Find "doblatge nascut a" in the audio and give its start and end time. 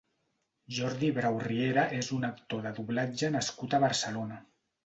2.81-3.83